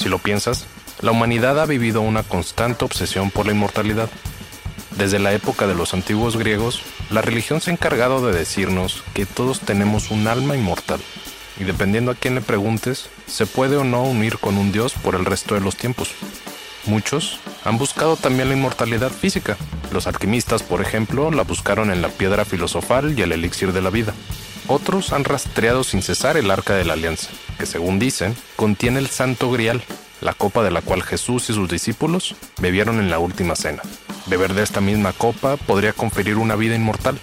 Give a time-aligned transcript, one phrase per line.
[0.00, 0.64] Si lo piensas,
[1.02, 4.08] la humanidad ha vivido una constante obsesión por la inmortalidad.
[4.96, 6.80] Desde la época de los antiguos griegos,
[7.10, 11.00] la religión se ha encargado de decirnos que todos tenemos un alma inmortal,
[11.58, 15.14] y dependiendo a quién le preguntes, se puede o no unir con un dios por
[15.16, 16.12] el resto de los tiempos.
[16.86, 19.58] Muchos han buscado también la inmortalidad física.
[19.92, 23.90] Los alquimistas, por ejemplo, la buscaron en la piedra filosofal y el elixir de la
[23.90, 24.14] vida.
[24.66, 27.28] Otros han rastreado sin cesar el arca de la alianza,
[27.60, 29.82] que según dicen, contiene el santo grial,
[30.22, 33.82] la copa de la cual Jesús y sus discípulos bebieron en la última cena.
[34.26, 37.18] Beber de esta misma copa podría conferir una vida inmortal.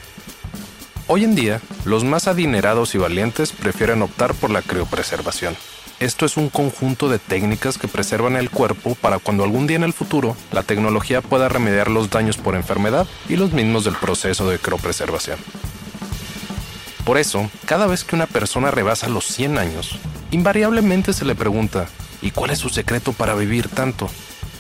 [1.07, 5.57] Hoy en día, los más adinerados y valientes prefieren optar por la criopreservación.
[5.99, 9.83] Esto es un conjunto de técnicas que preservan el cuerpo para cuando algún día en
[9.83, 14.47] el futuro la tecnología pueda remediar los daños por enfermedad y los mismos del proceso
[14.47, 15.39] de criopreservación.
[17.07, 19.97] Por eso, cada vez que una persona rebasa los 100 años,
[20.31, 21.87] invariablemente se le pregunta,
[22.21, 24.09] ¿y cuál es su secreto para vivir tanto?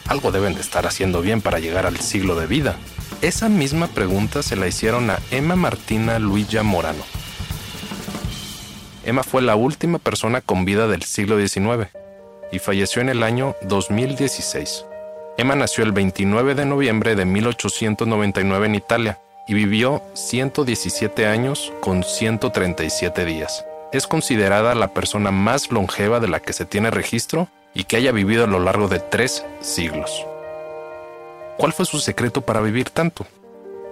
[0.07, 2.77] Algo deben de estar haciendo bien para llegar al siglo de vida.
[3.21, 7.03] Esa misma pregunta se la hicieron a Emma Martina Luilla Morano.
[9.03, 11.89] Emma fue la última persona con vida del siglo XIX
[12.51, 14.85] y falleció en el año 2016.
[15.37, 22.03] Emma nació el 29 de noviembre de 1899 en Italia y vivió 117 años con
[22.03, 23.63] 137 días.
[23.97, 28.11] Es considerada la persona más longeva de la que se tiene registro y que haya
[28.11, 30.23] vivido a lo largo de tres siglos.
[31.57, 33.25] ¿Cuál fue su secreto para vivir tanto?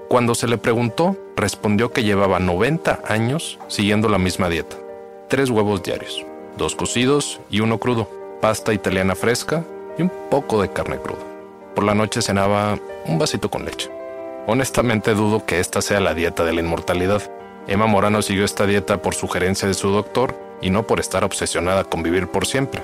[0.07, 4.77] Cuando se le preguntó, respondió que llevaba 90 años siguiendo la misma dieta.
[5.27, 6.23] Tres huevos diarios,
[6.55, 8.07] dos cocidos y uno crudo,
[8.43, 9.65] pasta italiana fresca
[9.97, 11.25] y un poco de carne cruda.
[11.73, 12.77] Por la noche cenaba
[13.07, 13.89] un vasito con leche.
[14.45, 17.23] Honestamente dudo que esta sea la dieta de la inmortalidad.
[17.67, 21.83] Emma Morano siguió esta dieta por sugerencia de su doctor y no por estar obsesionada
[21.83, 22.81] con vivir por siempre.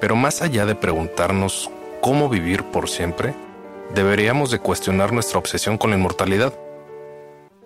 [0.00, 1.70] Pero más allá de preguntarnos
[2.00, 3.34] cómo vivir por siempre,
[3.94, 6.52] deberíamos de cuestionar nuestra obsesión con la inmortalidad.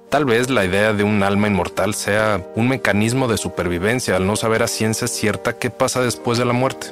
[0.09, 4.37] Tal vez la idea de un alma inmortal sea un mecanismo de supervivencia al no
[4.37, 6.89] saber a ciencia cierta qué pasa después de la muerte.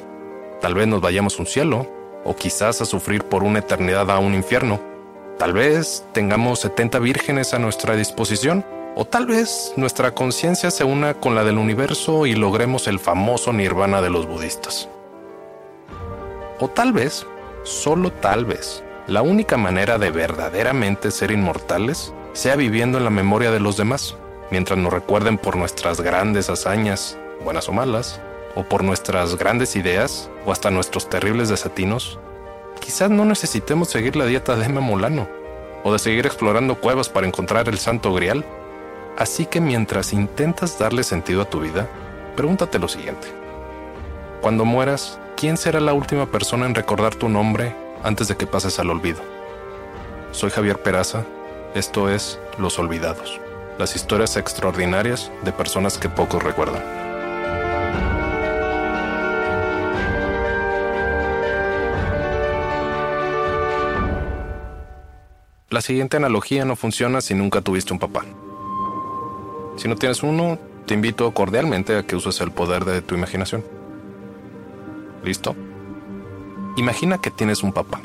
[0.59, 1.87] Tal vez nos vayamos a un cielo,
[2.23, 4.79] o quizás a sufrir por una eternidad a un infierno.
[5.37, 8.63] Tal vez tengamos 70 vírgenes a nuestra disposición,
[8.95, 13.53] o tal vez nuestra conciencia se una con la del universo y logremos el famoso
[13.53, 14.89] nirvana de los budistas.
[16.59, 17.25] O tal vez,
[17.63, 23.51] solo tal vez, la única manera de verdaderamente ser inmortales sea viviendo en la memoria
[23.51, 24.15] de los demás,
[24.51, 28.21] mientras nos recuerden por nuestras grandes hazañas, buenas o malas,
[28.55, 32.19] o por nuestras grandes ideas, o hasta nuestros terribles desatinos.
[32.79, 35.27] Quizás no necesitemos seguir la dieta de Emma Molano,
[35.83, 38.45] o de seguir explorando cuevas para encontrar el santo grial.
[39.17, 41.87] Así que mientras intentas darle sentido a tu vida,
[42.35, 43.27] pregúntate lo siguiente.
[44.41, 48.79] Cuando mueras, ¿quién será la última persona en recordar tu nombre antes de que pases
[48.79, 49.21] al olvido?
[50.31, 51.25] Soy Javier Peraza,
[51.75, 53.39] esto es Los Olvidados,
[53.77, 56.81] las historias extraordinarias de personas que pocos recuerdan.
[65.69, 68.25] La siguiente analogía no funciona si nunca tuviste un papá.
[69.81, 73.63] Si no tienes uno, te invito cordialmente a que uses el poder de tu imaginación.
[75.23, 75.55] ¿Listo?
[76.77, 77.99] Imagina que tienes un papá.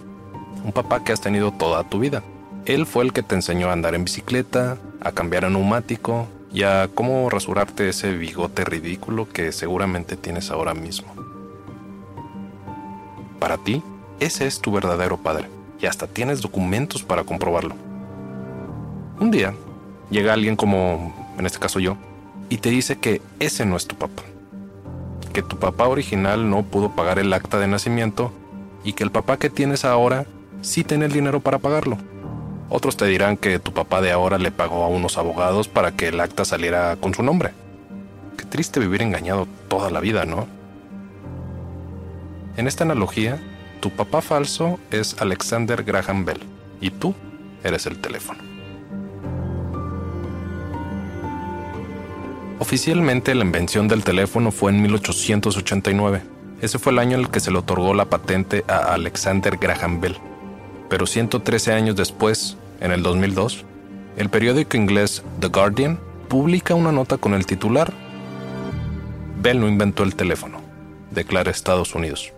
[0.65, 2.23] Un papá que has tenido toda tu vida.
[2.65, 6.63] Él fue el que te enseñó a andar en bicicleta, a cambiar a neumático y
[6.63, 11.13] a cómo rasurarte ese bigote ridículo que seguramente tienes ahora mismo.
[13.39, 13.83] Para ti,
[14.19, 17.75] ese es tu verdadero padre y hasta tienes documentos para comprobarlo.
[19.21, 19.53] Un día,
[20.09, 21.97] llega alguien como, en este caso yo,
[22.49, 24.23] y te dice que ese no es tu papá.
[25.33, 28.33] Que tu papá original no pudo pagar el acta de nacimiento
[28.85, 30.27] y que el papá que tienes ahora
[30.63, 31.99] sí tiene el dinero para pagarlo.
[32.69, 36.09] Otros te dirán que tu papá de ahora le pagó a unos abogados para que
[36.09, 37.53] el acta saliera con su nombre.
[38.37, 40.47] Qué triste vivir engañado toda la vida, ¿no?
[42.57, 43.41] En esta analogía,
[43.81, 46.41] tu papá falso es Alexander Graham Bell
[46.81, 47.15] y tú
[47.63, 48.56] eres el teléfono.
[52.59, 56.23] Oficialmente la invención del teléfono fue en 1889.
[56.61, 60.01] Ese fue el año en el que se le otorgó la patente a Alexander Graham
[60.01, 60.17] Bell.
[60.89, 63.65] Pero 113 años después, en el 2002,
[64.17, 65.99] el periódico inglés The Guardian
[66.29, 67.93] publica una nota con el titular
[69.47, 70.61] Bell no inventó el teléfono,
[71.11, 72.33] declara Estados Unidos.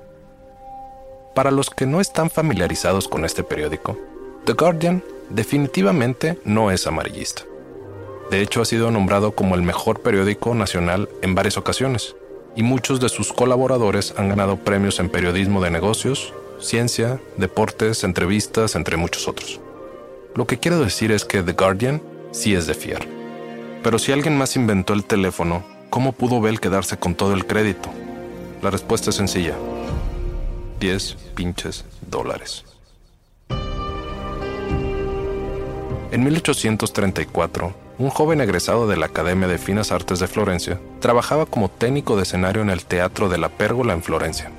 [1.34, 3.96] Para los que no están familiarizados con este periódico,
[4.44, 7.47] The Guardian definitivamente no es amarillista.
[8.30, 12.14] De hecho, ha sido nombrado como el mejor periódico nacional en varias ocasiones,
[12.54, 18.74] y muchos de sus colaboradores han ganado premios en periodismo de negocios, ciencia, deportes, entrevistas,
[18.74, 19.60] entre muchos otros.
[20.34, 22.02] Lo que quiero decir es que The Guardian
[22.32, 23.06] sí es de fiar.
[23.82, 27.88] Pero si alguien más inventó el teléfono, ¿cómo pudo Bell quedarse con todo el crédito?
[28.60, 29.54] La respuesta es sencilla.
[30.80, 32.64] 10 pinches dólares.
[36.10, 41.68] En 1834, un joven egresado de la Academia de Finas Artes de Florencia trabajaba como
[41.68, 44.52] técnico de escenario en el Teatro de la Pérgola en Florencia.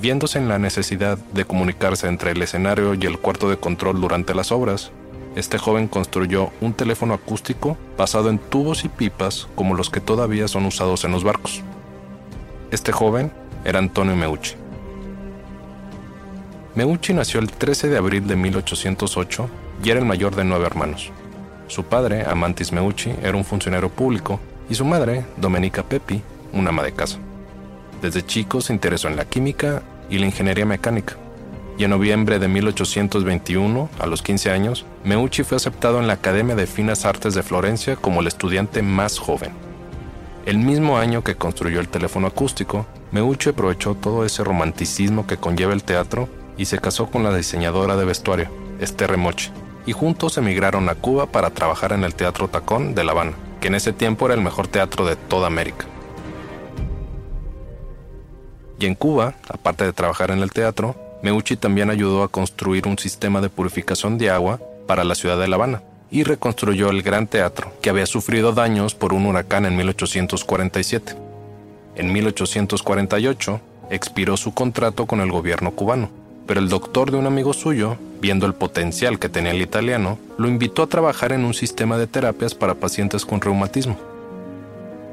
[0.00, 4.34] Viéndose en la necesidad de comunicarse entre el escenario y el cuarto de control durante
[4.34, 4.92] las obras,
[5.36, 10.48] este joven construyó un teléfono acústico basado en tubos y pipas como los que todavía
[10.48, 11.62] son usados en los barcos.
[12.70, 13.30] Este joven
[13.62, 14.54] era Antonio Meucci.
[16.74, 19.50] Meucci nació el 13 de abril de 1808
[19.84, 21.12] y era el mayor de nueve hermanos.
[21.70, 26.20] Su padre, Amantis Meucci, era un funcionario público y su madre, Domenica Pepi,
[26.52, 27.18] una ama de casa.
[28.02, 29.80] Desde chico se interesó en la química
[30.10, 31.14] y la ingeniería mecánica.
[31.78, 36.56] Y en noviembre de 1821, a los 15 años, Meucci fue aceptado en la Academia
[36.56, 39.52] de Finas Artes de Florencia como el estudiante más joven.
[40.46, 45.72] El mismo año que construyó el teléfono acústico, Meucci aprovechó todo ese romanticismo que conlleva
[45.72, 46.28] el teatro
[46.58, 48.50] y se casó con la diseñadora de vestuario,
[48.80, 49.52] Esther Remoche,
[49.86, 53.68] y juntos emigraron a Cuba para trabajar en el Teatro Tacón de La Habana, que
[53.68, 55.86] en ese tiempo era el mejor teatro de toda América.
[58.78, 62.98] Y en Cuba, aparte de trabajar en el teatro, Meucci también ayudó a construir un
[62.98, 67.26] sistema de purificación de agua para la ciudad de La Habana y reconstruyó el Gran
[67.26, 71.14] Teatro, que había sufrido daños por un huracán en 1847.
[71.96, 73.60] En 1848
[73.90, 76.19] expiró su contrato con el gobierno cubano
[76.50, 80.48] pero el doctor de un amigo suyo, viendo el potencial que tenía el italiano, lo
[80.48, 83.96] invitó a trabajar en un sistema de terapias para pacientes con reumatismo.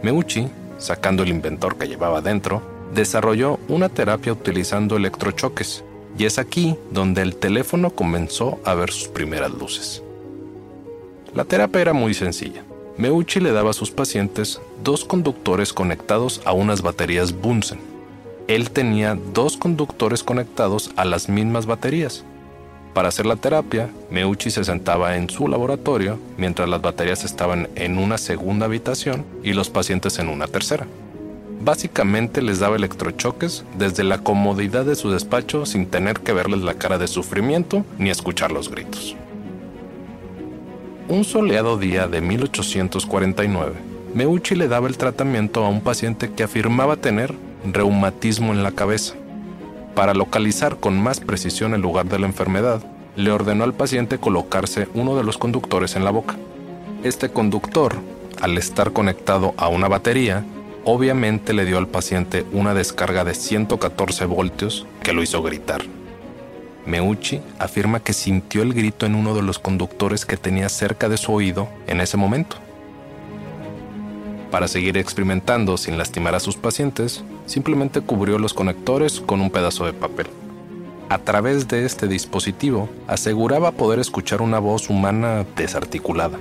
[0.01, 0.47] Meucci,
[0.79, 2.63] sacando el inventor que llevaba dentro,
[2.95, 5.83] desarrolló una terapia utilizando electrochoques,
[6.17, 10.01] y es aquí donde el teléfono comenzó a ver sus primeras luces.
[11.35, 12.63] La terapia era muy sencilla.
[12.97, 17.96] Meucci le daba a sus pacientes dos conductores conectados a unas baterías Bunsen
[18.47, 22.23] él tenía dos conductores conectados a las mismas baterías.
[22.93, 27.97] Para hacer la terapia, Meucci se sentaba en su laboratorio mientras las baterías estaban en
[27.97, 30.87] una segunda habitación y los pacientes en una tercera.
[31.59, 36.75] Básicamente les daba electrochoques desde la comodidad de su despacho sin tener que verles la
[36.75, 39.15] cara de sufrimiento ni escuchar los gritos.
[41.09, 43.73] Un soleado día de 1849,
[44.13, 47.33] Meucci le daba el tratamiento a un paciente que afirmaba tener
[47.65, 49.15] reumatismo en la cabeza.
[49.95, 52.83] Para localizar con más precisión el lugar de la enfermedad,
[53.15, 56.35] le ordenó al paciente colocarse uno de los conductores en la boca.
[57.03, 57.95] Este conductor,
[58.41, 60.45] al estar conectado a una batería,
[60.85, 65.83] obviamente le dio al paciente una descarga de 114 voltios que lo hizo gritar.
[66.85, 71.17] Meucci afirma que sintió el grito en uno de los conductores que tenía cerca de
[71.17, 72.57] su oído en ese momento.
[74.51, 79.85] Para seguir experimentando sin lastimar a sus pacientes, simplemente cubrió los conectores con un pedazo
[79.85, 80.27] de papel.
[81.09, 86.37] A través de este dispositivo aseguraba poder escuchar una voz humana desarticulada.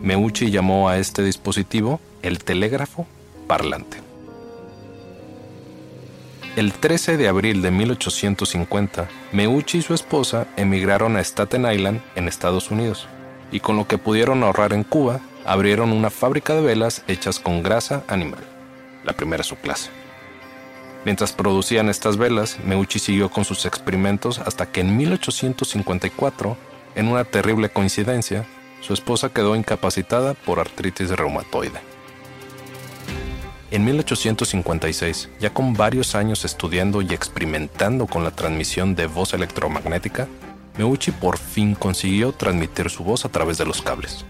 [0.00, 3.06] Meucci llamó a este dispositivo el telégrafo
[3.46, 3.98] parlante.
[6.56, 12.26] El 13 de abril de 1850, Meucci y su esposa emigraron a Staten Island, en
[12.26, 13.06] Estados Unidos,
[13.52, 17.62] y con lo que pudieron ahorrar en Cuba, abrieron una fábrica de velas hechas con
[17.62, 18.42] grasa animal,
[19.04, 19.90] la primera su clase.
[21.04, 26.56] Mientras producían estas velas, Meucci siguió con sus experimentos hasta que en 1854,
[26.96, 28.46] en una terrible coincidencia,
[28.80, 31.80] su esposa quedó incapacitada por artritis reumatoide.
[33.70, 40.26] En 1856, ya con varios años estudiando y experimentando con la transmisión de voz electromagnética,
[40.78, 44.24] Meucci por fin consiguió transmitir su voz a través de los cables.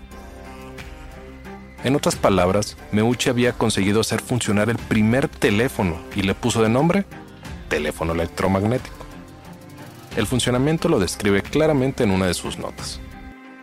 [1.88, 6.68] En otras palabras, Meucci había conseguido hacer funcionar el primer teléfono y le puso de
[6.68, 7.07] nombre
[7.71, 9.07] teléfono electromagnético.
[10.14, 13.00] El funcionamiento lo describe claramente en una de sus notas.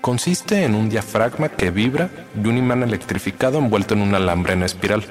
[0.01, 4.63] Consiste en un diafragma que vibra y un imán electrificado envuelto en un alambre en
[4.63, 5.03] espiral.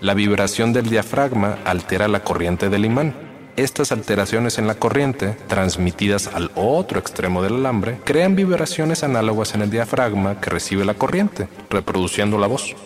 [0.00, 3.14] La vibración del diafragma altera la corriente del imán.
[3.56, 9.62] Estas alteraciones en la corriente, transmitidas al otro extremo del alambre, crean vibraciones análogas en
[9.62, 12.76] el diafragma que recibe la corriente, reproduciendo la voz.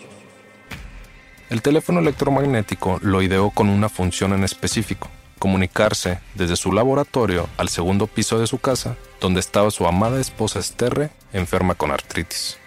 [1.49, 5.09] El teléfono electromagnético lo ideó con una función en específico,
[5.39, 10.59] comunicarse desde su laboratorio al segundo piso de su casa, donde estaba su amada esposa
[10.59, 12.57] Esterre, enferma con artritis.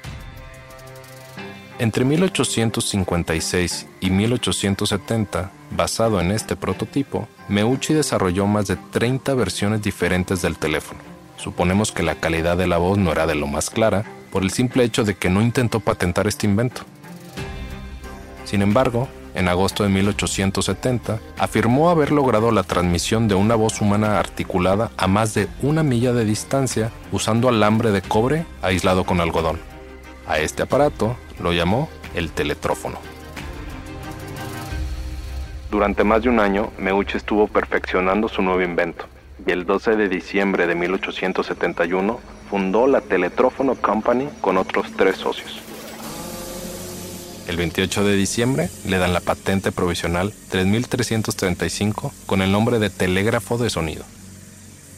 [1.85, 10.41] Entre 1856 y 1870, basado en este prototipo, Meucci desarrolló más de 30 versiones diferentes
[10.41, 11.01] del teléfono.
[11.37, 14.51] Suponemos que la calidad de la voz no era de lo más clara, por el
[14.51, 16.81] simple hecho de que no intentó patentar este invento.
[18.47, 24.19] Sin embargo, en agosto de 1870, afirmó haber logrado la transmisión de una voz humana
[24.19, 29.74] articulada a más de una milla de distancia usando alambre de cobre aislado con algodón.
[30.27, 32.99] A este aparato lo llamó el teletrófono.
[35.71, 39.07] Durante más de un año, Meucci estuvo perfeccionando su nuevo invento
[39.47, 45.61] y el 12 de diciembre de 1871 fundó la Teletrófono Company con otros tres socios.
[47.49, 53.59] El 28 de diciembre le dan la patente provisional 3335 con el nombre de telégrafo
[53.59, 54.05] de sonido.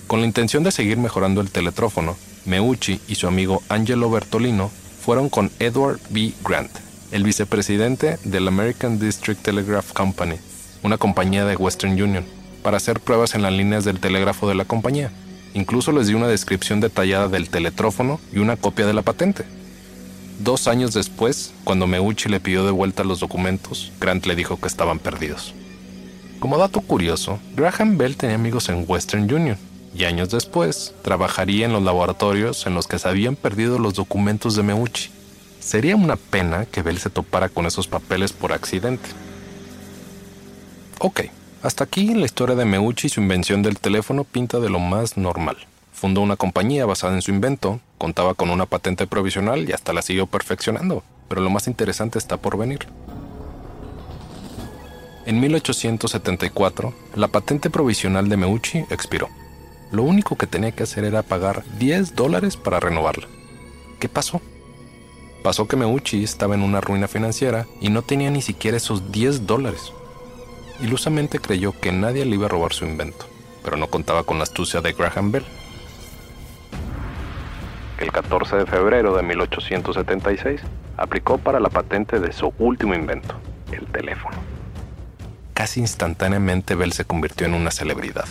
[0.07, 4.71] Con la intención de seguir mejorando el teletrófono, Meucci y su amigo Angelo Bertolino
[5.07, 6.33] fueron con Edward B.
[6.45, 6.73] Grant,
[7.13, 10.35] el vicepresidente del American District Telegraph Company,
[10.83, 12.25] una compañía de Western Union,
[12.65, 15.13] para hacer pruebas en las líneas del telégrafo de la compañía.
[15.55, 19.45] Incluso les dio una descripción detallada del teletrófono y una copia de la patente.
[20.41, 24.67] Dos años después, cuando Meucci le pidió de vuelta los documentos, Grant le dijo que
[24.67, 25.55] estaban perdidos.
[26.41, 29.57] Como dato curioso, Graham Bell tenía amigos en Western Union
[29.97, 34.55] y años después trabajaría en los laboratorios en los que se habían perdido los documentos
[34.55, 35.11] de Meucci.
[35.59, 39.09] Sería una pena que Bell se topara con esos papeles por accidente.
[40.99, 41.23] Ok,
[41.63, 45.17] hasta aquí la historia de Meucci y su invención del teléfono pinta de lo más
[45.17, 45.57] normal.
[45.93, 50.03] Fundó una compañía basada en su invento, contaba con una patente provisional y hasta la
[50.03, 52.87] siguió perfeccionando, pero lo más interesante está por venir.
[55.25, 59.29] En 1874, la patente provisional de Meucci expiró.
[59.93, 63.29] Lo único que tenía que hacer era pagar 10 dólares para renovarla.
[64.01, 64.41] ¿Qué pasó?
[65.43, 69.47] Pasó que Meucci estaba en una ruina financiera y no tenía ni siquiera esos 10
[69.47, 69.93] dólares.
[70.81, 73.27] Ilusamente creyó que nadie le iba a robar su invento,
[73.63, 75.45] pero no contaba con la astucia de Graham Bell.
[77.99, 80.61] El 14 de febrero de 1876
[80.97, 83.37] aplicó para la patente de su último invento,
[83.73, 84.37] el teléfono.
[85.55, 88.27] Casi instantáneamente Bell se convirtió en una celebridad.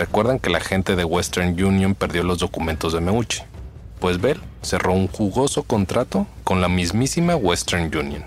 [0.00, 3.42] Recuerdan que la gente de Western Union perdió los documentos de Meucci.
[3.98, 8.24] Pues Bell cerró un jugoso contrato con la mismísima Western Union.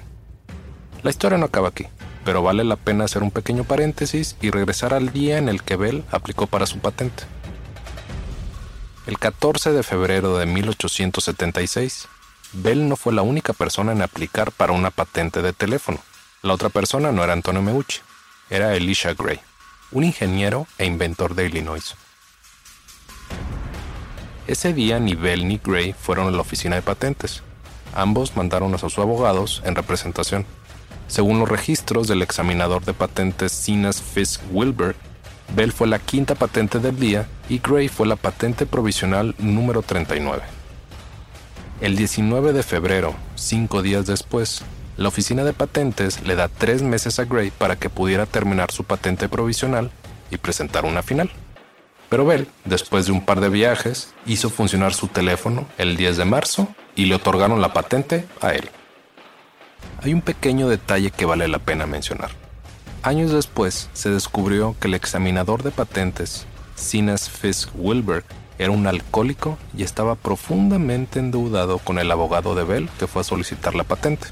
[1.01, 1.87] La historia no acaba aquí,
[2.23, 5.75] pero vale la pena hacer un pequeño paréntesis y regresar al día en el que
[5.75, 7.23] Bell aplicó para su patente.
[9.07, 12.07] El 14 de febrero de 1876,
[12.53, 15.97] Bell no fue la única persona en aplicar para una patente de teléfono.
[16.43, 18.01] La otra persona no era Antonio Meucci,
[18.51, 19.39] era Elisha Gray,
[19.93, 21.95] un ingeniero e inventor de Illinois.
[24.47, 27.43] Ese día ni Bell ni Gray fueron a la oficina de patentes.
[27.95, 30.45] Ambos mandaron a sus abogados en representación.
[31.07, 34.95] Según los registros del examinador de patentes Sinas Fisk Wilbur,
[35.55, 40.41] Bell fue la quinta patente del día y Gray fue la patente provisional número 39.
[41.81, 44.63] El 19 de febrero, cinco días después,
[44.97, 48.83] la oficina de patentes le da tres meses a Gray para que pudiera terminar su
[48.83, 49.91] patente provisional
[50.29, 51.31] y presentar una final.
[52.09, 56.25] Pero Bell, después de un par de viajes, hizo funcionar su teléfono el 10 de
[56.25, 58.69] marzo y le otorgaron la patente a él.
[60.03, 62.29] Hay un pequeño detalle que vale la pena mencionar.
[63.01, 66.45] Años después se descubrió que el examinador de patentes,
[66.75, 68.23] Sinas Fisk Wilberg,
[68.59, 73.25] era un alcohólico y estaba profundamente endeudado con el abogado de Bell que fue a
[73.25, 74.27] solicitar la patente.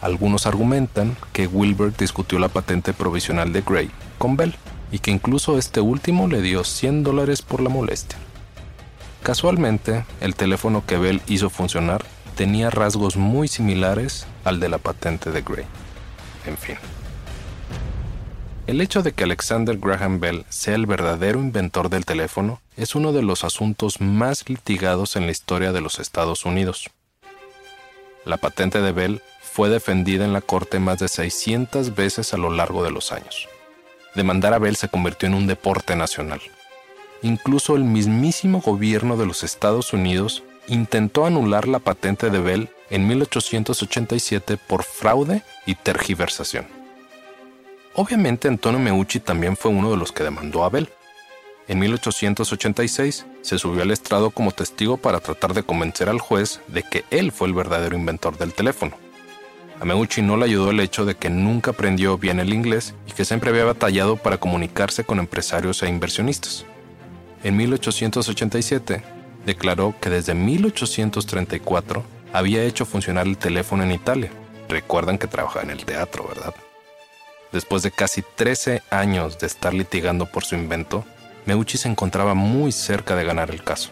[0.00, 4.54] Algunos argumentan que Wilbur discutió la patente provisional de Gray con Bell
[4.92, 8.18] y que incluso este último le dio 100 dólares por la molestia.
[9.22, 12.04] Casualmente, el teléfono que Bell hizo funcionar
[12.36, 15.66] tenía rasgos muy similares al de la patente de Gray.
[16.46, 16.76] En fin,
[18.68, 23.12] El hecho de que Alexander Graham Bell sea el verdadero inventor del teléfono es uno
[23.12, 26.90] de los asuntos más litigados en la historia de los Estados Unidos.
[28.24, 29.22] La patente de Bell
[29.58, 33.48] fue defendida en la corte más de 600 veces a lo largo de los años.
[34.14, 36.40] Demandar a Bell se convirtió en un deporte nacional.
[37.22, 43.08] Incluso el mismísimo gobierno de los Estados Unidos intentó anular la patente de Bell en
[43.08, 46.68] 1887 por fraude y tergiversación.
[47.94, 50.88] Obviamente Antonio Meucci también fue uno de los que demandó a Bell.
[51.66, 56.84] En 1886 se subió al estrado como testigo para tratar de convencer al juez de
[56.84, 59.07] que él fue el verdadero inventor del teléfono.
[59.80, 63.12] A Meucci no le ayudó el hecho de que nunca aprendió bien el inglés y
[63.12, 66.64] que siempre había batallado para comunicarse con empresarios e inversionistas.
[67.44, 69.02] En 1887
[69.46, 74.30] declaró que desde 1834 había hecho funcionar el teléfono en Italia.
[74.68, 76.54] Recuerdan que trabajaba en el teatro, ¿verdad?
[77.52, 81.04] Después de casi 13 años de estar litigando por su invento,
[81.46, 83.90] Meucci se encontraba muy cerca de ganar el caso,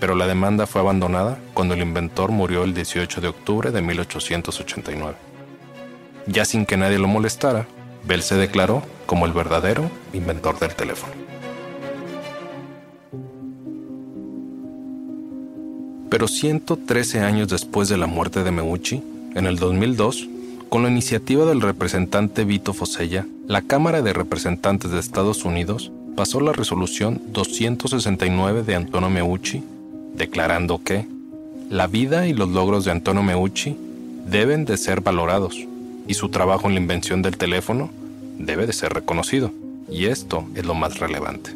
[0.00, 5.14] pero la demanda fue abandonada cuando el inventor murió el 18 de octubre de 1889.
[6.26, 7.66] Ya sin que nadie lo molestara,
[8.04, 11.12] Bell se declaró como el verdadero inventor del teléfono.
[16.10, 19.02] Pero 113 años después de la muerte de Meucci,
[19.34, 20.28] en el 2002,
[20.68, 26.40] con la iniciativa del representante Vito Fosella, la Cámara de Representantes de Estados Unidos pasó
[26.40, 29.64] la resolución 269 de Antonio Meucci,
[30.14, 31.06] declarando que
[31.70, 33.76] la vida y los logros de Antonio Meucci
[34.26, 35.56] deben de ser valorados
[36.06, 37.90] y su trabajo en la invención del teléfono
[38.38, 39.50] debe de ser reconocido.
[39.90, 41.54] Y esto es lo más relevante.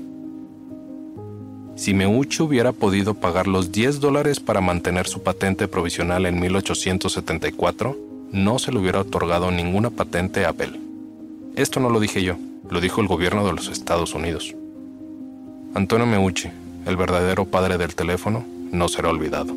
[1.77, 7.97] Si Meucci hubiera podido pagar los 10 dólares para mantener su patente provisional en 1874,
[8.33, 10.81] no se le hubiera otorgado ninguna patente a Bell.
[11.55, 12.37] Esto no lo dije yo,
[12.69, 14.55] lo dijo el gobierno de los Estados Unidos.
[15.75, 16.49] Antonio Meucci,
[16.89, 19.53] el verdadero padre del teléfono, no será olvidado.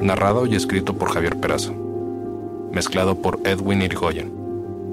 [0.00, 1.72] Narrado y escrito por Javier Peraza.
[2.70, 4.30] Mezclado por Edwin Irigoyen.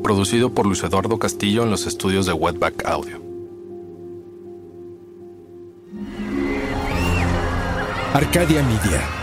[0.03, 3.21] Producido por Luis Eduardo Castillo en los estudios de Wetback Audio.
[8.13, 9.22] Arcadia Media.